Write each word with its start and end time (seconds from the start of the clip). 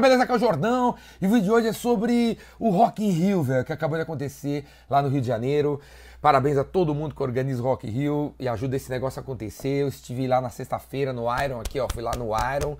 beleza? 0.00 0.22
Aqui 0.22 0.32
é 0.32 0.36
o 0.36 0.38
Jordão 0.38 0.94
e 1.20 1.26
o 1.26 1.30
vídeo 1.30 1.44
de 1.44 1.50
hoje 1.50 1.66
é 1.68 1.72
sobre 1.72 2.38
o 2.58 2.70
Rock 2.70 3.04
in 3.04 3.10
Rio, 3.10 3.42
velho, 3.42 3.64
que 3.64 3.72
acabou 3.72 3.96
de 3.96 4.02
acontecer 4.02 4.64
lá 4.88 5.02
no 5.02 5.08
Rio 5.08 5.20
de 5.20 5.26
Janeiro. 5.26 5.80
Parabéns 6.20 6.56
a 6.56 6.64
todo 6.64 6.94
mundo 6.94 7.14
que 7.14 7.22
organiza 7.22 7.60
o 7.60 7.64
Rock 7.64 7.86
in 7.86 7.90
Rio 7.90 8.34
e 8.38 8.48
ajuda 8.48 8.76
esse 8.76 8.88
negócio 8.90 9.18
a 9.18 9.22
acontecer. 9.22 9.82
Eu 9.82 9.88
estive 9.88 10.26
lá 10.26 10.40
na 10.40 10.50
sexta-feira 10.50 11.12
no 11.12 11.24
Iron, 11.42 11.60
aqui 11.60 11.80
ó, 11.80 11.88
fui 11.92 12.02
lá 12.02 12.12
no 12.16 12.30
Iron, 12.56 12.76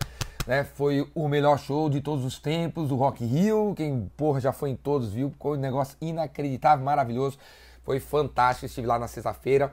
né? 0.47 0.65
Foi 0.65 1.09
o 1.15 1.29
melhor 1.29 1.59
show 1.59 1.91
de 1.91 2.01
todos 2.01 2.25
os 2.25 2.39
tempos 2.39 2.89
do 2.89 2.97
Rock 2.97 3.25
in 3.25 3.27
Rio. 3.29 3.75
Quem, 3.77 4.11
porra, 4.17 4.41
já 4.41 4.53
foi 4.53 4.71
em 4.71 4.77
todos, 4.77 5.13
viu? 5.13 5.33
Foi 5.41 5.57
um 5.59 5.61
negócio 5.61 5.97
inacreditável, 6.01 6.85
maravilhoso. 6.85 7.39
Foi 7.83 7.99
fantástico, 7.99 8.67
estive 8.67 8.87
lá 8.87 8.99
na 8.99 9.09
sexta-feira 9.09 9.73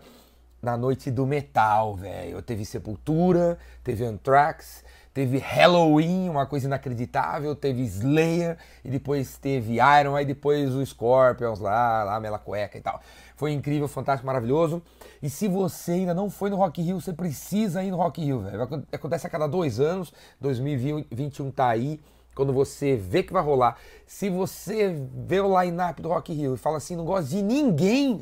na 0.61 0.75
noite 0.75 1.11
do 1.11 1.27
metal, 1.27 1.95
velho. 1.95 2.41
Teve 2.41 2.65
Sepultura, 2.65 3.57
teve 3.83 4.03
Anthrax, 4.03 4.83
teve 5.15 5.37
Halloween, 5.37 6.27
uma 6.27 6.45
coisa 6.45 6.67
inacreditável, 6.67 7.55
teve 7.55 7.83
Slayer 7.83 8.57
e 8.83 8.89
depois 8.89 9.37
teve 9.37 9.75
Iron, 9.75 10.13
aí 10.13 10.25
depois 10.25 10.75
o 10.75 10.85
Scorpions 10.85 11.61
lá, 11.61 12.03
lá 12.03 12.19
Mela 12.19 12.37
Cueca 12.37 12.77
e 12.77 12.81
tal. 12.81 12.99
Foi 13.37 13.53
incrível, 13.53 13.87
fantástico, 13.87 14.27
maravilhoso. 14.27 14.83
E 15.23 15.29
se 15.29 15.47
você 15.47 15.93
ainda 15.93 16.13
não 16.13 16.29
foi 16.29 16.49
no 16.49 16.57
Rock 16.57 16.81
Rio, 16.81 16.99
você 16.99 17.13
precisa 17.13 17.81
ir 17.81 17.91
no 17.91 17.97
Rock 17.97 18.21
Rio, 18.21 18.41
velho. 18.41 18.61
Acontece 18.91 19.25
a 19.25 19.29
cada 19.29 19.47
dois 19.47 19.79
anos, 19.79 20.11
2021 20.41 21.49
tá 21.49 21.69
aí 21.69 22.01
quando 22.35 22.51
você 22.51 22.97
vê 22.97 23.23
que 23.23 23.31
vai 23.31 23.41
rolar, 23.41 23.77
se 24.05 24.29
você 24.29 24.93
vê 25.25 25.39
o 25.39 25.61
line-up 25.61 26.01
do 26.01 26.09
Rock 26.09 26.33
Rio 26.33 26.55
e 26.55 26.57
fala 26.57 26.75
assim, 26.75 26.93
não 26.93 27.05
gosto 27.05 27.29
de 27.29 27.41
ninguém, 27.41 28.19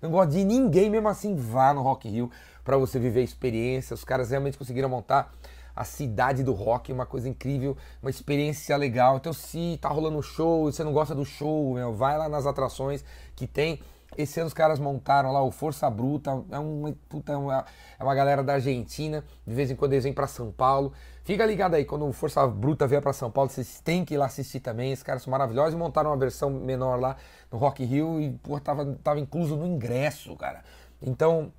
não 0.00 0.12
gosto 0.12 0.30
de 0.30 0.44
ninguém, 0.44 0.88
mesmo 0.88 1.08
assim 1.08 1.34
vá 1.34 1.74
no 1.74 1.82
Rock 1.82 2.08
Rio 2.08 2.30
para 2.62 2.76
você 2.76 3.00
viver 3.00 3.22
a 3.22 3.24
experiência. 3.24 3.94
Os 3.94 4.04
caras 4.04 4.30
realmente 4.30 4.56
conseguiram 4.56 4.88
montar 4.88 5.34
a 5.76 5.84
cidade 5.84 6.42
do 6.42 6.54
rock, 6.54 6.90
uma 6.90 7.04
coisa 7.04 7.28
incrível, 7.28 7.76
uma 8.00 8.10
experiência 8.10 8.74
legal. 8.78 9.18
Então, 9.18 9.32
se 9.34 9.78
tá 9.80 9.90
rolando 9.90 10.16
um 10.16 10.22
show 10.22 10.70
e 10.70 10.72
você 10.72 10.82
não 10.82 10.92
gosta 10.92 11.14
do 11.14 11.24
show, 11.24 11.74
meu, 11.74 11.92
vai 11.92 12.16
lá 12.16 12.28
nas 12.28 12.46
atrações 12.46 13.04
que 13.36 13.46
tem. 13.46 13.78
Esse 14.16 14.40
ano 14.40 14.46
os 14.46 14.54
caras 14.54 14.78
montaram 14.78 15.30
lá 15.30 15.42
o 15.42 15.50
Força 15.50 15.90
Bruta, 15.90 16.42
é 16.50 16.58
uma, 16.58 16.94
puta, 17.08 17.32
é 17.32 17.36
uma, 17.36 17.66
é 17.98 18.02
uma 18.02 18.14
galera 18.14 18.42
da 18.42 18.54
Argentina, 18.54 19.22
de 19.46 19.54
vez 19.54 19.70
em 19.70 19.76
quando 19.76 19.92
eles 19.92 20.04
vêm 20.04 20.12
para 20.14 20.26
São 20.26 20.50
Paulo. 20.50 20.92
Fica 21.22 21.44
ligado 21.44 21.74
aí, 21.74 21.84
quando 21.84 22.06
o 22.06 22.12
Força 22.12 22.46
Bruta 22.46 22.86
vier 22.86 23.02
para 23.02 23.12
São 23.12 23.30
Paulo, 23.30 23.50
vocês 23.50 23.80
têm 23.80 24.04
que 24.04 24.14
ir 24.14 24.16
lá 24.16 24.26
assistir 24.26 24.60
também. 24.60 24.92
Esses 24.92 25.02
caras 25.02 25.22
são 25.22 25.30
maravilhosos 25.30 25.74
e 25.74 25.76
montaram 25.76 26.10
uma 26.10 26.16
versão 26.16 26.48
menor 26.48 26.98
lá 26.98 27.16
no 27.52 27.58
Rock 27.58 27.84
Rio 27.84 28.18
e, 28.20 28.38
tava, 28.60 28.96
tava 29.02 29.20
incluso 29.20 29.56
no 29.56 29.66
ingresso, 29.66 30.34
cara. 30.36 30.62
Então, 31.02 31.52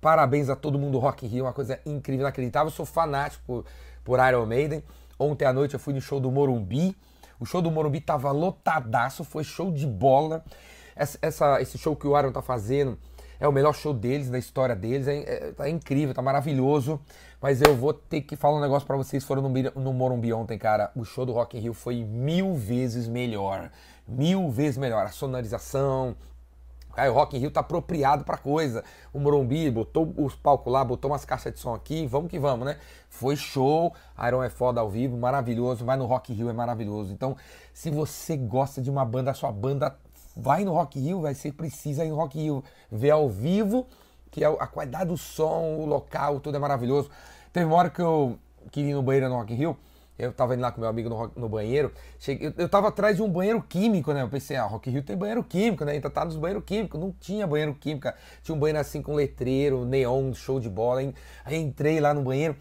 parabéns 0.00 0.48
a 0.48 0.56
todo 0.56 0.78
mundo 0.78 0.92
do 0.92 0.98
Rock 0.98 1.26
in 1.26 1.28
Rio, 1.28 1.44
uma 1.44 1.52
coisa 1.52 1.80
incrível, 1.84 2.22
inacreditável. 2.22 2.68
Eu 2.68 2.74
sou 2.74 2.86
fanático 2.86 3.42
por, 3.46 3.64
por 4.04 4.18
Iron 4.28 4.46
Maiden. 4.46 4.82
Ontem 5.18 5.44
à 5.44 5.52
noite 5.52 5.74
eu 5.74 5.80
fui 5.80 5.92
no 5.92 6.00
show 6.00 6.20
do 6.20 6.30
Morumbi. 6.30 6.96
O 7.40 7.46
show 7.46 7.62
do 7.62 7.70
Morumbi 7.70 8.00
tava 8.00 8.30
lotadaço, 8.32 9.24
foi 9.24 9.44
show 9.44 9.70
de 9.70 9.86
bola. 9.86 10.44
Essa, 10.94 11.18
essa, 11.22 11.62
esse 11.62 11.78
show 11.78 11.94
que 11.94 12.06
o 12.06 12.18
Iron 12.18 12.32
tá 12.32 12.42
fazendo 12.42 12.98
é 13.40 13.46
o 13.46 13.52
melhor 13.52 13.72
show 13.72 13.94
deles, 13.94 14.28
da 14.28 14.38
história 14.38 14.74
deles. 14.74 15.06
É, 15.06 15.18
é, 15.18 15.54
é 15.58 15.68
incrível, 15.68 16.14
tá 16.14 16.22
maravilhoso. 16.22 17.00
Mas 17.40 17.62
eu 17.62 17.76
vou 17.76 17.94
ter 17.94 18.22
que 18.22 18.34
falar 18.34 18.58
um 18.58 18.60
negócio 18.60 18.86
para 18.86 18.96
vocês. 18.96 19.24
Foram 19.24 19.42
no, 19.42 19.48
no 19.48 19.92
Morumbi 19.92 20.32
ontem, 20.32 20.58
cara. 20.58 20.90
O 20.96 21.04
show 21.04 21.24
do 21.24 21.32
Rock 21.32 21.56
in 21.56 21.60
Rio 21.60 21.74
foi 21.74 22.02
mil 22.04 22.54
vezes 22.54 23.06
melhor. 23.06 23.70
Mil 24.06 24.50
vezes 24.50 24.76
melhor. 24.76 25.06
A 25.06 25.10
sonorização, 25.10 26.16
O 27.06 27.12
Rock 27.12 27.36
in 27.36 27.40
Rio 27.40 27.50
tá 27.50 27.60
apropriado 27.60 28.24
pra 28.24 28.36
coisa. 28.36 28.82
O 29.12 29.20
Morumbi 29.20 29.70
botou 29.70 30.12
os 30.16 30.34
palcos 30.34 30.72
lá, 30.72 30.84
botou 30.84 31.10
umas 31.10 31.24
caixas 31.24 31.52
de 31.52 31.60
som 31.60 31.72
aqui, 31.74 32.06
vamos 32.06 32.28
que 32.30 32.38
vamos, 32.38 32.66
né? 32.66 32.76
Foi 33.08 33.36
show, 33.36 33.94
Iron 34.26 34.42
é 34.42 34.50
foda 34.50 34.80
ao 34.80 34.90
vivo, 34.90 35.16
maravilhoso, 35.16 35.84
mas 35.84 35.98
no 35.98 36.06
Rock 36.06 36.32
in 36.32 36.36
Rio 36.36 36.50
é 36.50 36.52
maravilhoso. 36.52 37.12
Então, 37.12 37.36
se 37.72 37.90
você 37.90 38.36
gosta 38.36 38.82
de 38.82 38.90
uma 38.90 39.04
banda, 39.04 39.30
a 39.30 39.34
sua 39.34 39.52
banda 39.52 39.96
vai 40.36 40.64
no 40.64 40.72
Rock 40.72 40.98
in 40.98 41.02
Rio, 41.02 41.20
vai 41.20 41.34
ser 41.34 41.52
precisa 41.52 42.04
ir 42.04 42.08
no 42.08 42.16
Rock 42.16 42.38
in 42.38 42.42
Rio 42.42 42.64
ver 42.90 43.10
ao 43.10 43.28
vivo, 43.28 43.86
que 44.30 44.42
é 44.42 44.46
a 44.46 44.66
qualidade 44.66 45.06
do 45.06 45.16
som, 45.16 45.76
o 45.78 45.86
local, 45.86 46.40
tudo 46.40 46.56
é 46.56 46.58
maravilhoso. 46.60 47.10
Teve 47.52 47.66
uma 47.66 47.76
hora 47.76 47.90
que 47.90 48.00
eu 48.00 48.38
queria 48.70 48.90
ir 48.90 48.94
no 48.94 49.02
banheiro 49.02 49.28
no 49.28 49.36
Rock 49.36 49.52
in 49.52 49.56
Rio, 49.56 49.76
eu 50.18 50.32
tava 50.32 50.54
indo 50.54 50.60
lá 50.60 50.72
com 50.72 50.80
meu 50.80 50.90
amigo 50.90 51.08
no, 51.08 51.30
no 51.36 51.48
banheiro. 51.48 51.92
Cheguei, 52.18 52.48
eu, 52.48 52.54
eu 52.58 52.68
tava 52.68 52.88
atrás 52.88 53.16
de 53.16 53.22
um 53.22 53.30
banheiro 53.30 53.62
químico, 53.62 54.12
né? 54.12 54.22
Eu 54.22 54.28
pensei, 54.28 54.56
ah, 54.56 54.64
Rock 54.64 54.90
Rio 54.90 55.02
tem 55.02 55.16
banheiro 55.16 55.44
químico, 55.44 55.84
né? 55.84 55.92
Ainda 55.92 56.10
tá 56.10 56.24
nos 56.24 56.36
banheiros 56.36 56.64
químicos. 56.64 56.98
Não 56.98 57.14
tinha 57.20 57.46
banheiro 57.46 57.72
químico. 57.74 58.08
Tinha 58.42 58.54
um 58.54 58.58
banheiro 58.58 58.80
assim 58.80 59.00
com 59.00 59.14
letreiro, 59.14 59.84
neon, 59.84 60.34
show 60.34 60.58
de 60.58 60.68
bola. 60.68 61.00
Aí 61.44 61.56
entrei 61.56 62.00
lá 62.00 62.12
no 62.12 62.22
banheiro. 62.22 62.56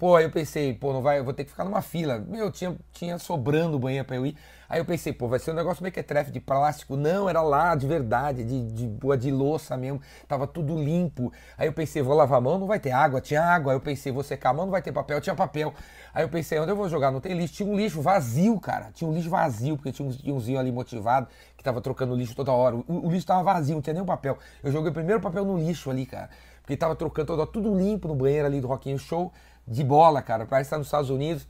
Pô, 0.00 0.16
aí 0.16 0.24
eu 0.24 0.30
pensei, 0.30 0.72
pô, 0.72 0.94
não 0.94 1.02
vai, 1.02 1.18
eu 1.18 1.24
vou 1.24 1.34
ter 1.34 1.44
que 1.44 1.50
ficar 1.50 1.62
numa 1.62 1.82
fila. 1.82 2.18
Meu, 2.26 2.50
tinha, 2.50 2.74
tinha 2.90 3.18
sobrando 3.18 3.78
banheiro 3.78 4.06
pra 4.06 4.16
eu 4.16 4.24
ir. 4.24 4.34
Aí 4.66 4.80
eu 4.80 4.84
pensei, 4.86 5.12
pô, 5.12 5.28
vai 5.28 5.38
ser 5.38 5.50
um 5.50 5.54
negócio 5.54 5.82
meio 5.82 5.92
que 5.92 6.02
trefe 6.02 6.30
de 6.30 6.40
plástico. 6.40 6.96
Não, 6.96 7.28
era 7.28 7.42
lá 7.42 7.74
de 7.74 7.86
verdade, 7.86 8.42
de, 8.42 8.72
de, 8.72 8.86
de, 8.86 9.16
de 9.18 9.30
louça 9.30 9.76
mesmo. 9.76 10.00
Tava 10.26 10.46
tudo 10.46 10.74
limpo. 10.82 11.30
Aí 11.58 11.68
eu 11.68 11.72
pensei, 11.74 12.00
vou 12.00 12.14
lavar 12.14 12.38
a 12.38 12.40
mão, 12.40 12.58
não 12.58 12.66
vai 12.66 12.80
ter 12.80 12.92
água. 12.92 13.20
Tinha 13.20 13.42
água. 13.42 13.72
Aí 13.72 13.76
eu 13.76 13.80
pensei, 13.82 14.10
vou 14.10 14.22
secar 14.22 14.50
a 14.50 14.52
mão, 14.54 14.64
não 14.64 14.72
vai 14.72 14.80
ter 14.80 14.90
papel. 14.90 15.20
Tinha 15.20 15.36
papel. 15.36 15.74
Aí 16.14 16.24
eu 16.24 16.30
pensei, 16.30 16.58
onde 16.58 16.72
eu 16.72 16.76
vou 16.76 16.88
jogar? 16.88 17.10
Não 17.10 17.20
tem 17.20 17.34
lixo. 17.34 17.52
Tinha 17.56 17.68
um 17.68 17.76
lixo 17.76 18.00
vazio, 18.00 18.58
cara. 18.58 18.90
Tinha 18.94 19.10
um 19.10 19.12
lixo 19.12 19.28
vazio, 19.28 19.76
porque 19.76 19.92
tinha 19.92 20.08
um 20.08 20.12
tiozinho 20.12 20.58
ali 20.58 20.72
motivado 20.72 21.28
que 21.58 21.62
tava 21.62 21.82
trocando 21.82 22.14
lixo 22.14 22.34
toda 22.34 22.52
hora. 22.52 22.74
O, 22.74 23.06
o 23.06 23.10
lixo 23.10 23.26
tava 23.26 23.42
vazio, 23.42 23.74
não 23.74 23.82
tinha 23.82 23.92
nenhum 23.92 24.06
papel. 24.06 24.38
Eu 24.64 24.72
joguei 24.72 24.90
o 24.90 24.94
primeiro 24.94 25.20
papel 25.20 25.44
no 25.44 25.58
lixo 25.58 25.90
ali, 25.90 26.06
cara. 26.06 26.30
Porque 26.62 26.74
tava 26.74 26.96
trocando 26.96 27.26
toda, 27.26 27.46
tudo 27.46 27.76
limpo 27.76 28.08
no 28.08 28.14
banheiro 28.14 28.46
ali 28.46 28.62
do 28.62 28.68
Rockinho 28.68 28.98
Show 28.98 29.30
de 29.70 29.84
bola, 29.84 30.20
cara. 30.20 30.44
Parece 30.44 30.66
estar 30.66 30.78
nos 30.78 30.88
Estados 30.88 31.08
Unidos, 31.08 31.46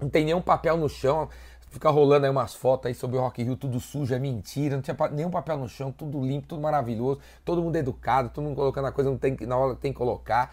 não 0.00 0.08
tem 0.08 0.24
nenhum 0.24 0.40
papel 0.40 0.76
no 0.76 0.88
chão. 0.88 1.28
Fica 1.70 1.90
rolando 1.90 2.26
aí 2.26 2.30
umas 2.30 2.54
fotos 2.54 2.86
aí 2.86 2.94
sobre 2.94 3.16
o 3.16 3.20
Rock 3.20 3.42
Rio, 3.42 3.56
tudo 3.56 3.78
sujo, 3.78 4.12
é 4.12 4.18
mentira, 4.18 4.74
não 4.74 4.82
tinha 4.82 4.96
nenhum 5.12 5.30
papel 5.30 5.56
no 5.56 5.68
chão, 5.68 5.92
tudo 5.92 6.20
limpo, 6.20 6.48
tudo 6.48 6.60
maravilhoso, 6.60 7.20
todo 7.44 7.62
mundo 7.62 7.76
educado, 7.76 8.28
todo 8.28 8.42
mundo 8.42 8.56
colocando 8.56 8.86
a 8.86 8.92
coisa 8.92 9.08
não 9.08 9.16
tem, 9.16 9.36
na 9.42 9.56
hora 9.56 9.76
tem 9.76 9.92
que 9.92 9.98
colocar. 9.98 10.52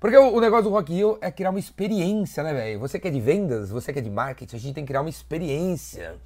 Porque 0.00 0.16
o, 0.16 0.40
negócio 0.40 0.64
do 0.64 0.70
Rock 0.70 0.94
Rio 0.94 1.18
é 1.20 1.30
criar 1.30 1.50
uma 1.50 1.58
experiência, 1.58 2.42
né, 2.42 2.54
velho? 2.54 2.80
Você 2.80 2.98
que 2.98 3.08
é 3.08 3.10
de 3.10 3.20
vendas, 3.20 3.70
você 3.70 3.92
que 3.92 3.98
é 3.98 4.02
de 4.02 4.08
marketing, 4.08 4.56
a 4.56 4.58
gente 4.58 4.74
tem 4.74 4.84
que 4.84 4.88
criar 4.88 5.02
uma 5.02 5.10
experiência. 5.10 6.16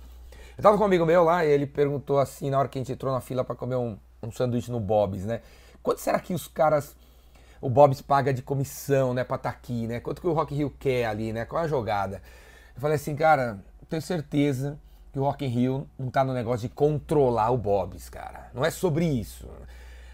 Eu 0.57 0.63
tava 0.63 0.77
com 0.77 0.83
um 0.85 0.87
amigo 0.87 1.05
meu 1.05 1.25
lá 1.25 1.45
e 1.45 1.51
ele 1.51 1.67
perguntou 1.67 2.21
assim, 2.21 2.51
na 2.51 2.59
hora 2.59 2.69
que 2.69 2.79
a 2.79 2.81
gente 2.81 2.93
entrou 2.93 3.13
na 3.13 3.21
fila 3.21 3.43
para 3.43 3.57
comer 3.57 3.77
um, 3.77 3.97
um 4.23 4.31
sanduíche 4.31 4.71
no 4.71 4.79
Bob's, 4.79 5.25
né? 5.25 5.41
Quanto 5.83 6.01
será 6.01 6.21
que 6.21 6.35
os 6.35 6.47
caras 6.47 6.95
o 7.61 7.69
Bob's 7.69 8.01
paga 8.01 8.33
de 8.33 8.43
comissão, 8.43 9.13
né, 9.13 9.23
pra 9.23 9.37
estar 9.37 9.51
tá 9.51 9.57
aqui, 9.57 9.87
né? 9.87 10.01
Quanto 10.01 10.21
que 10.21 10.27
o 10.27 10.33
Rock 10.33 10.55
in 10.55 10.59
Rio 10.59 10.71
quer 10.79 11.07
ali, 11.07 11.33
né? 11.33 11.45
Qual 11.45 11.63
é 11.63 11.67
a 11.67 11.69
jogada? 11.69 12.23
Eu 12.75 12.81
falei 12.81 12.97
assim, 12.97 13.15
cara, 13.15 13.59
tenho 13.89 14.01
certeza 14.01 14.79
que 15.13 15.19
o 15.19 15.23
Rock 15.23 15.45
in 15.45 15.49
Rio 15.49 15.89
não 15.99 16.09
tá 16.09 16.23
no 16.25 16.33
negócio 16.33 16.69
de 16.69 16.75
controlar 16.75 17.51
o 17.51 17.59
Bob's, 17.59 18.09
cara. 18.09 18.51
Não 18.55 18.65
é 18.65 18.71
sobre 18.71 19.05
isso. 19.05 19.49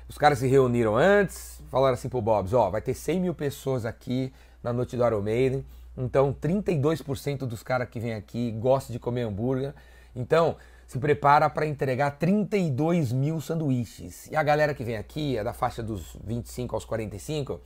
Os 0.09 0.17
caras 0.17 0.39
se 0.39 0.47
reuniram 0.47 0.97
antes, 0.97 1.61
falaram 1.71 1.95
assim 1.95 2.09
pro 2.09 2.23
Bob's, 2.23 2.53
ó, 2.53 2.71
vai 2.71 2.81
ter 2.81 2.95
100 2.95 3.21
mil 3.21 3.35
pessoas 3.35 3.85
aqui 3.85 4.33
na 4.63 4.73
noite 4.73 4.97
do 4.97 5.05
Iron 5.05 5.21
Maiden, 5.21 5.65
então 5.97 6.33
32% 6.33 7.39
dos 7.39 7.63
caras 7.63 7.89
que 7.89 8.01
vêm 8.01 8.15
aqui 8.15 8.51
gostam 8.53 8.93
de 8.93 8.99
comer 8.99 9.23
hambúrguer. 9.23 9.75
Então, 10.15 10.57
se 10.87 10.99
prepara 10.99 11.51
para 11.51 11.67
entregar 11.67 12.13
32 12.13 13.13
mil 13.13 13.41
sanduíches. 13.41 14.29
E 14.31 14.37
a 14.37 14.43
galera 14.43 14.75
que 14.75 14.85
vem 14.85 14.97
aqui 14.97 15.37
é 15.37 15.43
da 15.43 15.53
faixa 15.53 15.83
dos 15.83 16.17
25 16.25 16.77
aos 16.77 16.85
45, 16.85 17.61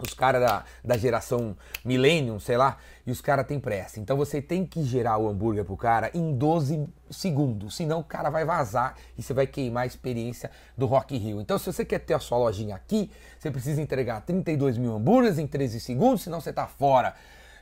os 0.00 0.14
caras 0.14 0.40
da, 0.40 0.64
da 0.82 0.96
geração 0.96 1.56
Millennium, 1.84 2.38
sei 2.38 2.56
lá, 2.56 2.78
e 3.06 3.10
os 3.10 3.20
caras 3.20 3.46
têm 3.46 3.58
pressa. 3.58 3.98
Então 3.98 4.16
você 4.16 4.40
tem 4.40 4.64
que 4.64 4.82
gerar 4.84 5.18
o 5.18 5.28
hambúrguer 5.28 5.64
pro 5.64 5.76
cara 5.76 6.10
em 6.14 6.32
12 6.32 6.88
segundos, 7.10 7.76
senão 7.76 8.00
o 8.00 8.04
cara 8.04 8.30
vai 8.30 8.44
vazar 8.44 8.94
e 9.16 9.22
você 9.22 9.34
vai 9.34 9.46
queimar 9.46 9.82
a 9.82 9.86
experiência 9.86 10.50
do 10.76 10.86
Rock 10.86 11.16
Rio. 11.18 11.40
Então 11.40 11.58
se 11.58 11.66
você 11.66 11.84
quer 11.84 11.98
ter 11.98 12.14
a 12.14 12.18
sua 12.20 12.38
lojinha 12.38 12.76
aqui, 12.76 13.10
você 13.38 13.50
precisa 13.50 13.82
entregar 13.82 14.20
32 14.22 14.78
mil 14.78 14.94
hambúrgueres 14.94 15.38
em 15.38 15.46
13 15.46 15.80
segundos, 15.80 16.22
senão 16.22 16.40
você 16.40 16.52
tá 16.52 16.66
fora 16.66 17.14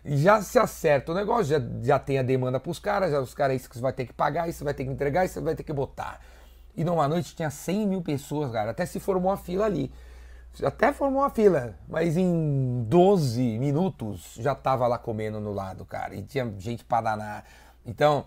já 0.07 0.41
se 0.41 0.59
acerta 0.59 1.13
o 1.13 1.15
negócio, 1.15 1.47
já, 1.47 1.61
já 1.83 1.99
tem 1.99 2.19
a 2.19 2.23
demanda 2.23 2.61
para 2.61 2.71
os 2.71 2.79
caras, 2.79 3.11
já 3.11 3.21
os 3.21 3.35
caras 3.35 3.57
isso 3.57 3.69
que 3.69 3.77
você 3.77 3.83
vai 3.83 3.93
ter 3.93 4.07
que 4.07 4.13
pagar, 4.13 4.49
isso 4.49 4.65
vai 4.65 4.73
ter 4.73 4.85
que 4.85 4.91
entregar, 4.91 5.25
isso 5.25 5.43
vai 5.43 5.55
ter 5.55 5.65
que 5.65 5.73
botar. 5.73 6.21
E 6.77 6.85
numa 6.85 7.09
noite 7.09 7.35
tinha 7.35 7.51
100 7.51 7.87
mil 7.87 8.03
pessoas, 8.03 8.53
cara, 8.53 8.71
até 8.71 8.87
se 8.87 9.01
formou 9.01 9.31
uma 9.31 9.37
fila 9.37 9.65
ali. 9.65 9.93
Até 10.63 10.93
formou 10.93 11.21
uma 11.21 11.31
fila, 11.31 11.75
mas 11.89 12.17
em 12.17 12.85
12 12.89 13.59
minutos 13.59 14.35
já 14.39 14.55
tava 14.55 14.87
lá 14.87 14.97
comendo 14.97 15.39
no 15.41 15.53
lado, 15.53 15.85
cara, 15.85 16.15
e 16.15 16.23
tinha 16.23 16.51
gente 16.59 16.85
para 16.85 17.11
danar. 17.11 17.45
Então, 17.85 18.25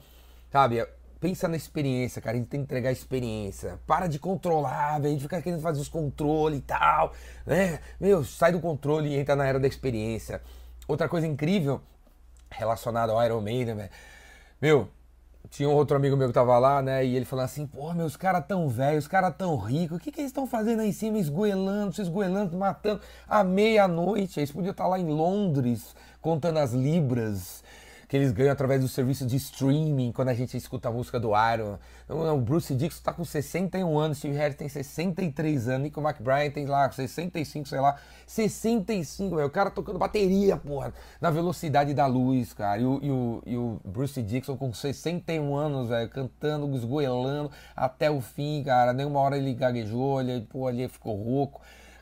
sabe, 0.52 0.86
pensa 1.20 1.48
na 1.48 1.58
experiência, 1.58 2.22
cara. 2.22 2.38
A 2.38 2.40
gente 2.40 2.50
tem 2.50 2.60
que 2.62 2.66
entregar 2.66 2.92
experiência. 2.92 3.80
Para 3.86 4.08
de 4.08 4.18
controlar, 4.18 5.00
velho. 5.00 5.08
A 5.08 5.12
gente 5.12 5.22
fica 5.22 5.42
querendo 5.42 5.62
fazer 5.62 5.82
os 5.82 5.90
controles 5.90 6.60
e 6.60 6.62
tal. 6.62 7.14
Né? 7.46 7.80
Meu, 8.00 8.24
sai 8.24 8.52
do 8.52 8.60
controle 8.60 9.10
e 9.10 9.18
entra 9.18 9.36
na 9.36 9.46
era 9.46 9.60
da 9.60 9.68
experiência. 9.68 10.42
Outra 10.90 11.08
coisa 11.08 11.28
incrível 11.28 11.80
relacionada 12.50 13.14
ao 13.14 13.24
Iron 13.24 13.42
Maiden, 13.42 13.76
velho. 13.76 13.90
Meu, 14.60 14.90
tinha 15.48 15.70
um 15.70 15.74
outro 15.74 15.96
amigo 15.96 16.18
meu 16.18 16.30
que 16.30 16.34
tava 16.34 16.58
lá, 16.58 16.82
né? 16.82 17.06
E 17.06 17.16
ele 17.16 17.26
falou 17.26 17.46
assim: 17.46 17.68
pô, 17.68 17.94
meus 17.94 18.18
caras 18.18 18.44
tão 18.48 18.68
velhos, 18.68 19.04
os 19.04 19.08
caras 19.08 19.36
tão 19.38 19.56
ricos, 19.56 19.98
o 19.98 20.00
que, 20.00 20.12
que 20.12 20.20
eles 20.20 20.32
estão 20.32 20.48
fazendo 20.48 20.80
aí 20.80 20.90
em 20.90 20.92
cima, 20.92 21.20
esgoelando, 21.20 21.94
se 21.94 22.02
esgoelando, 22.02 22.58
matando 22.58 23.02
à 23.28 23.44
meia-noite? 23.44 24.40
Eles 24.40 24.52
podiam 24.52 24.72
estar 24.72 24.88
lá 24.88 24.98
em 24.98 25.06
Londres 25.06 25.96
contando 26.22 26.58
as 26.58 26.74
libras. 26.74 27.64
Que 28.10 28.18
eles 28.18 28.32
ganham 28.32 28.52
através 28.52 28.82
do 28.82 28.88
serviço 28.88 29.24
de 29.24 29.36
streaming, 29.36 30.12
quando 30.12 30.30
a 30.30 30.34
gente 30.34 30.58
escuta 30.58 30.90
a 30.90 30.92
música 30.92 31.20
do 31.20 31.30
Iron. 31.54 31.78
Então, 32.06 32.36
o 32.36 32.42
Bruce 32.42 32.74
Dixon 32.74 33.04
tá 33.04 33.14
com 33.14 33.24
61 33.24 34.00
anos, 34.00 34.18
Steve 34.18 34.36
Harris 34.36 34.56
tem 34.56 34.68
63 34.68 35.70
anos, 35.70 35.84
Nico 35.84 36.02
McBride 36.02 36.50
tem 36.50 36.66
lá 36.66 36.90
65, 36.90 37.70
sei 37.70 37.80
lá, 37.80 37.98
65, 38.26 39.36
velho. 39.36 39.48
O 39.48 39.52
cara 39.52 39.70
tocando 39.70 40.00
bateria, 40.00 40.58
porra, 40.58 40.92
na 41.22 41.30
velocidade 41.30 41.94
da 41.94 42.08
luz, 42.08 42.52
cara. 42.52 42.82
E 42.82 42.86
o, 42.86 43.00
e 43.04 43.12
o, 43.12 43.44
e 43.46 43.56
o 43.56 43.80
Bruce 43.86 44.24
Dixon 44.24 44.58
com 44.58 44.74
61 44.74 45.56
anos, 45.56 45.90
velho, 45.90 46.10
cantando, 46.10 46.76
esgoelando 46.76 47.52
até 47.76 48.10
o 48.10 48.20
fim, 48.22 48.64
cara. 48.64 48.92
Nenhuma 48.92 49.20
hora 49.20 49.38
ele 49.38 49.54
gaguejou, 49.54 50.20
ele, 50.20 50.42
pô, 50.50 50.66
ali 50.66 50.88
ficou 50.88 51.16
rouco. 51.16 51.62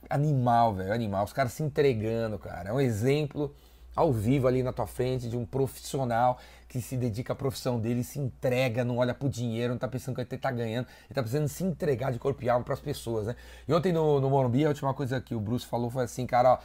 Animal, 0.10 0.74
velho, 0.74 0.94
animal. 0.94 1.26
Os 1.26 1.34
caras 1.34 1.52
se 1.52 1.64
entregando, 1.64 2.40
cara. 2.40 2.70
É 2.70 2.74
um 2.74 2.80
exemplo 2.80 3.54
ao 3.98 4.14
vivo 4.14 4.48
ali 4.48 4.62
na 4.62 4.72
tua 4.72 4.86
frente 4.86 5.28
de 5.28 5.36
um 5.36 5.44
profissional 5.44 6.38
que 6.70 6.80
se 6.80 6.96
dedica 6.96 7.34
à 7.34 7.36
profissão 7.36 7.80
dele, 7.80 8.04
se 8.04 8.20
entrega, 8.20 8.86
não 8.86 8.98
olha 8.98 9.12
pro 9.12 9.28
dinheiro, 9.28 9.74
não 9.74 9.80
tá 9.80 9.88
pensando 9.88 10.14
que 10.14 10.22
ele 10.22 10.38
tá 10.38 10.52
ganhando, 10.52 10.86
ele 11.08 11.16
tá 11.16 11.22
precisando 11.24 11.48
se 11.48 11.64
entregar 11.64 12.12
de 12.12 12.20
corpo 12.20 12.44
e 12.44 12.50
alma 12.50 12.64
pras 12.64 12.80
pessoas, 12.80 13.26
né? 13.26 13.36
E 13.68 13.74
ontem 13.74 13.92
no, 13.92 14.22
no 14.22 14.30
Morumbi, 14.30 14.64
a 14.66 14.70
última 14.70 14.94
coisa 14.94 15.20
que 15.20 15.34
o 15.34 15.40
Bruce 15.40 15.66
falou 15.66 15.90
foi 15.90 16.04
assim, 16.04 16.28
cara, 16.28 16.54
ó, 16.54 16.60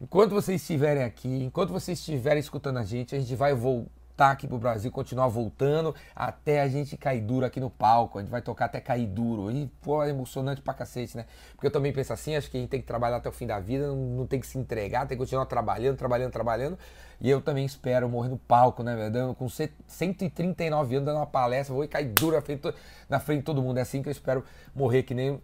enquanto 0.00 0.32
vocês 0.32 0.60
estiverem 0.60 1.04
aqui, 1.04 1.44
enquanto 1.44 1.72
vocês 1.72 2.00
estiverem 2.00 2.40
escutando 2.40 2.78
a 2.78 2.84
gente, 2.84 3.14
a 3.14 3.20
gente 3.20 3.36
vai 3.36 3.54
voltar 3.54 4.01
voltar 4.12 4.30
aqui 4.30 4.46
pro 4.46 4.58
Brasil, 4.58 4.90
continuar 4.90 5.26
voltando 5.28 5.94
até 6.14 6.60
a 6.60 6.68
gente 6.68 6.96
cair 6.96 7.20
duro 7.20 7.46
aqui 7.46 7.58
no 7.58 7.70
palco. 7.70 8.18
A 8.18 8.20
gente 8.22 8.30
vai 8.30 8.42
tocar 8.42 8.66
até 8.66 8.80
cair 8.80 9.06
duro. 9.06 9.50
E, 9.50 9.66
pô, 9.80 10.02
é 10.02 10.10
emocionante 10.10 10.60
pra 10.60 10.74
cacete, 10.74 11.16
né? 11.16 11.24
Porque 11.54 11.66
eu 11.66 11.70
também 11.70 11.92
penso 11.92 12.12
assim, 12.12 12.36
acho 12.36 12.50
que 12.50 12.56
a 12.56 12.60
gente 12.60 12.70
tem 12.70 12.80
que 12.80 12.86
trabalhar 12.86 13.16
até 13.16 13.28
o 13.28 13.32
fim 13.32 13.46
da 13.46 13.58
vida, 13.58 13.88
não, 13.88 13.96
não 13.96 14.26
tem 14.26 14.38
que 14.38 14.46
se 14.46 14.58
entregar, 14.58 15.06
tem 15.06 15.16
que 15.16 15.22
continuar 15.22 15.46
trabalhando, 15.46 15.96
trabalhando, 15.96 16.30
trabalhando. 16.30 16.78
E 17.20 17.30
eu 17.30 17.40
também 17.40 17.64
espero 17.64 18.08
morrer 18.08 18.28
no 18.28 18.38
palco, 18.38 18.82
né, 18.82 18.94
velho? 18.94 19.34
Com 19.34 19.48
139 19.48 20.96
anos 20.96 21.06
dando 21.06 21.16
uma 21.16 21.26
palestra, 21.26 21.74
vou 21.74 21.86
cair 21.88 22.08
duro 22.08 22.36
na 22.36 22.42
frente, 22.42 22.74
na 23.08 23.20
frente 23.20 23.38
de 23.38 23.44
todo 23.44 23.62
mundo. 23.62 23.78
É 23.78 23.80
assim 23.80 24.02
que 24.02 24.08
eu 24.08 24.12
espero 24.12 24.44
morrer, 24.74 25.02
que 25.04 25.14
nem 25.14 25.40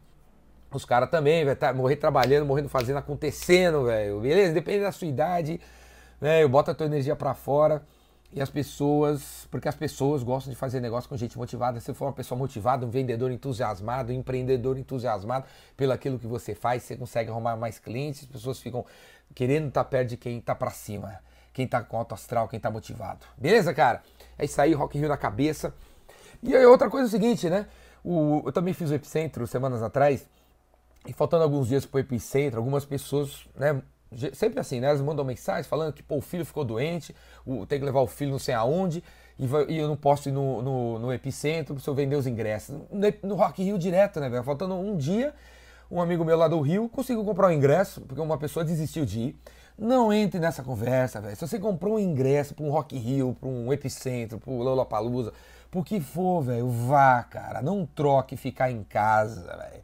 os 0.70 0.84
caras 0.84 1.10
também, 1.10 1.44
velho. 1.44 1.56
Tá, 1.56 1.72
morrer 1.72 1.96
trabalhando, 1.96 2.44
morrendo 2.46 2.68
fazendo, 2.68 2.98
acontecendo, 2.98 3.84
velho. 3.84 4.20
Beleza? 4.20 4.52
Depende 4.52 4.80
da 4.80 4.92
sua 4.92 5.08
idade, 5.08 5.60
velho. 6.20 6.48
Bota 6.48 6.72
a 6.72 6.74
tua 6.74 6.86
energia 6.86 7.16
pra 7.16 7.32
fora. 7.32 7.82
E 8.30 8.42
as 8.42 8.50
pessoas, 8.50 9.48
porque 9.50 9.68
as 9.68 9.74
pessoas 9.74 10.22
gostam 10.22 10.52
de 10.52 10.58
fazer 10.58 10.80
negócio 10.80 11.08
com 11.08 11.16
gente 11.16 11.36
motivada. 11.38 11.80
Se 11.80 11.94
for 11.94 12.06
uma 12.06 12.12
pessoa 12.12 12.38
motivada, 12.38 12.84
um 12.84 12.90
vendedor 12.90 13.30
entusiasmado, 13.30 14.12
um 14.12 14.16
empreendedor 14.16 14.76
entusiasmado 14.78 15.46
pelo 15.76 15.92
aquilo 15.92 16.18
que 16.18 16.26
você 16.26 16.54
faz, 16.54 16.82
você 16.82 16.96
consegue 16.96 17.30
arrumar 17.30 17.56
mais 17.56 17.78
clientes, 17.78 18.24
as 18.24 18.28
pessoas 18.28 18.60
ficam 18.60 18.84
querendo 19.34 19.68
estar 19.68 19.84
perto 19.84 20.10
de 20.10 20.16
quem 20.18 20.38
está 20.38 20.54
para 20.54 20.70
cima, 20.70 21.20
quem 21.54 21.64
está 21.64 21.82
com 21.82 21.96
alto 21.96 22.14
astral, 22.14 22.48
quem 22.48 22.58
está 22.58 22.70
motivado. 22.70 23.24
Beleza, 23.36 23.72
cara? 23.72 24.02
É 24.38 24.44
isso 24.44 24.60
aí, 24.60 24.74
Rock 24.74 24.98
in 24.98 25.00
Rio 25.00 25.08
na 25.08 25.16
cabeça. 25.16 25.72
E 26.42 26.54
aí, 26.54 26.66
outra 26.66 26.90
coisa 26.90 27.06
é 27.06 27.08
o 27.08 27.10
seguinte, 27.10 27.48
né? 27.48 27.66
O, 28.04 28.42
eu 28.44 28.52
também 28.52 28.74
fiz 28.74 28.90
o 28.90 28.94
Epicentro 28.94 29.46
semanas 29.46 29.82
atrás, 29.82 30.28
e 31.06 31.12
faltando 31.12 31.44
alguns 31.44 31.68
dias 31.68 31.86
para 31.86 31.96
o 31.96 32.00
Epicentro, 32.00 32.58
algumas 32.58 32.84
pessoas, 32.84 33.48
né, 33.56 33.80
Sempre 34.32 34.58
assim, 34.60 34.80
né? 34.80 34.88
Elas 34.88 35.00
mandam 35.00 35.24
mensagens 35.24 35.66
falando 35.66 35.92
que 35.92 36.02
pô, 36.02 36.16
o 36.16 36.20
filho 36.20 36.44
ficou 36.44 36.64
doente, 36.64 37.14
o, 37.44 37.66
tem 37.66 37.78
que 37.78 37.84
levar 37.84 38.00
o 38.00 38.06
filho 38.06 38.30
não 38.30 38.38
sei 38.38 38.54
aonde, 38.54 39.04
e, 39.38 39.46
vai, 39.46 39.66
e 39.68 39.78
eu 39.78 39.86
não 39.86 39.96
posso 39.96 40.28
ir 40.28 40.32
no, 40.32 40.62
no, 40.62 40.98
no, 40.98 41.12
epicentro 41.12 41.76
eu 41.86 41.94
vender 41.94 42.16
os 42.16 42.26
ingressos. 42.26 42.74
No, 42.90 43.28
no 43.28 43.34
Rock 43.34 43.62
Rio 43.62 43.78
direto, 43.78 44.18
né, 44.18 44.28
velho? 44.28 44.42
Faltando 44.42 44.74
um 44.74 44.96
dia, 44.96 45.34
um 45.90 46.00
amigo 46.00 46.24
meu 46.24 46.36
lá 46.36 46.48
do 46.48 46.60
Rio 46.60 46.88
conseguiu 46.88 47.24
comprar 47.24 47.48
o 47.48 47.50
um 47.50 47.52
ingresso, 47.52 48.00
porque 48.00 48.20
uma 48.20 48.38
pessoa 48.38 48.64
desistiu 48.64 49.04
de 49.04 49.20
ir. 49.20 49.40
Não 49.78 50.12
entre 50.12 50.40
nessa 50.40 50.62
conversa, 50.62 51.20
velho. 51.20 51.36
Se 51.36 51.46
você 51.46 51.58
comprou 51.58 51.96
um 51.96 51.98
ingresso 52.00 52.54
para 52.54 52.64
um 52.64 52.70
Rock 52.70 52.98
Rio, 52.98 53.36
para 53.38 53.48
um 53.48 53.72
epicentro, 53.72 54.38
para 54.38 54.50
o 54.50 54.60
Lollapalooza, 54.60 55.32
por 55.70 55.84
que 55.84 56.00
for, 56.00 56.42
velho, 56.42 56.68
vá, 56.68 57.22
cara. 57.22 57.62
Não 57.62 57.86
troque 57.86 58.36
ficar 58.36 58.72
em 58.72 58.82
casa, 58.82 59.56
velho 59.56 59.82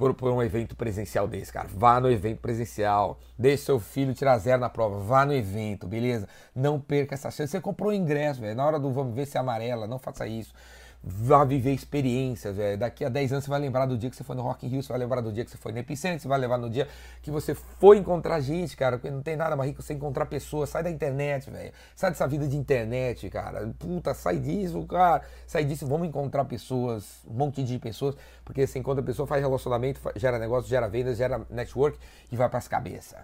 por, 0.00 0.14
por, 0.14 0.32
um 0.32 0.42
evento 0.42 0.74
presencial 0.74 1.28
desse, 1.28 1.52
cara. 1.52 1.68
Vá 1.70 2.00
no 2.00 2.10
evento 2.10 2.38
presencial. 2.40 3.20
Deixe 3.38 3.64
seu 3.64 3.78
filho 3.78 4.14
tirar 4.14 4.38
zero 4.38 4.58
na 4.58 4.70
prova. 4.70 4.98
Vá 5.00 5.26
no 5.26 5.34
evento, 5.34 5.86
beleza? 5.86 6.26
Não 6.54 6.80
perca 6.80 7.14
essa 7.14 7.30
chance. 7.30 7.52
Você 7.52 7.60
comprou 7.60 7.90
o 7.90 7.92
ingresso, 7.92 8.40
velho. 8.40 8.56
Na 8.56 8.64
hora 8.64 8.80
do 8.80 8.90
vamos 8.90 9.14
ver 9.14 9.26
se 9.26 9.36
é 9.36 9.40
amarela, 9.40 9.86
não 9.86 9.98
faça 9.98 10.26
isso 10.26 10.54
vá 11.02 11.44
viver 11.44 11.72
experiências, 11.72 12.54
velho. 12.54 12.76
Daqui 12.76 13.04
a 13.04 13.08
10 13.08 13.32
anos 13.32 13.44
você 13.44 13.50
vai 13.50 13.60
lembrar 13.60 13.86
do 13.86 13.96
dia 13.96 14.10
que 14.10 14.16
você 14.16 14.22
foi 14.22 14.36
no 14.36 14.42
Rock 14.42 14.66
in 14.66 14.68
Rio, 14.68 14.82
você 14.82 14.88
vai 14.88 14.98
lembrar 14.98 15.20
do 15.22 15.32
dia 15.32 15.44
que 15.44 15.50
você 15.50 15.56
foi 15.56 15.72
no 15.72 15.78
Epicentro, 15.78 16.20
você 16.20 16.28
vai 16.28 16.38
lembrar 16.38 16.58
no 16.58 16.68
dia 16.68 16.86
que 17.22 17.30
você 17.30 17.54
foi 17.54 17.96
encontrar 17.96 18.40
gente, 18.40 18.76
cara, 18.76 18.98
porque 18.98 19.10
não 19.10 19.22
tem 19.22 19.34
nada 19.34 19.56
mais 19.56 19.70
rico 19.70 19.82
você 19.82 19.94
encontrar 19.94 20.26
pessoas. 20.26 20.68
Sai 20.68 20.82
da 20.82 20.90
internet, 20.90 21.50
velho. 21.50 21.72
Sai 21.96 22.10
dessa 22.10 22.26
vida 22.28 22.46
de 22.46 22.56
internet, 22.56 23.28
cara. 23.30 23.72
Puta, 23.78 24.12
sai 24.12 24.38
disso, 24.38 24.82
cara. 24.84 25.22
Sai 25.46 25.64
disso, 25.64 25.86
vamos 25.86 26.06
encontrar 26.06 26.44
pessoas, 26.44 27.20
um 27.26 27.34
monte 27.34 27.62
de 27.62 27.78
pessoas, 27.78 28.14
porque 28.44 28.66
você 28.66 28.78
encontra 28.78 29.02
pessoa, 29.02 29.26
faz 29.26 29.40
relacionamento, 29.40 30.00
gera 30.16 30.38
negócio, 30.38 30.68
gera 30.68 30.88
vendas, 30.88 31.16
gera 31.16 31.40
network 31.48 31.98
e 32.30 32.36
vai 32.36 32.48
pras 32.48 32.68
cabeças. 32.68 33.18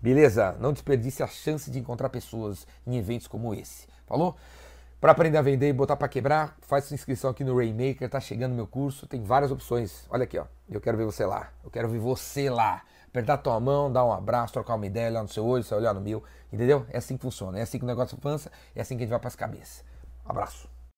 Beleza? 0.00 0.56
Não 0.60 0.72
desperdice 0.72 1.22
a 1.22 1.26
chance 1.26 1.70
de 1.70 1.78
encontrar 1.78 2.08
pessoas 2.08 2.66
em 2.86 2.96
eventos 2.96 3.26
como 3.26 3.52
esse. 3.52 3.86
Falou? 4.06 4.36
Para 5.00 5.12
aprender 5.12 5.38
a 5.38 5.42
vender 5.42 5.68
e 5.68 5.72
botar 5.72 5.96
para 5.96 6.08
quebrar, 6.08 6.56
faz 6.60 6.86
sua 6.86 6.94
inscrição 6.96 7.30
aqui 7.30 7.44
no 7.44 7.56
Rainmaker, 7.56 8.10
tá 8.10 8.18
chegando 8.18 8.52
meu 8.52 8.66
curso, 8.66 9.06
tem 9.06 9.22
várias 9.22 9.52
opções. 9.52 10.04
Olha 10.10 10.24
aqui, 10.24 10.36
ó. 10.36 10.46
Eu 10.68 10.80
quero 10.80 10.98
ver 10.98 11.04
você 11.04 11.24
lá. 11.24 11.52
Eu 11.62 11.70
quero 11.70 11.88
ver 11.88 12.00
você 12.00 12.50
lá. 12.50 12.82
Apertar 13.06 13.38
tua 13.38 13.60
mão, 13.60 13.92
dar 13.92 14.04
um 14.04 14.12
abraço, 14.12 14.52
trocar 14.52 14.74
uma 14.74 14.86
ideia, 14.86 15.08
olhar 15.08 15.22
no 15.22 15.28
seu 15.28 15.46
olho, 15.46 15.62
você 15.62 15.72
olhar 15.72 15.94
no 15.94 16.00
meu, 16.00 16.24
entendeu? 16.52 16.84
É 16.90 16.98
assim 16.98 17.16
que 17.16 17.22
funciona, 17.22 17.58
é 17.58 17.62
assim 17.62 17.78
que 17.78 17.84
o 17.84 17.86
negócio 17.86 18.18
avança, 18.20 18.50
é 18.74 18.80
assim 18.80 18.96
que 18.96 19.04
a 19.04 19.06
gente 19.06 19.10
vai 19.10 19.20
para 19.20 19.28
as 19.28 19.36
cabeças. 19.36 19.84
Abraço. 20.26 20.68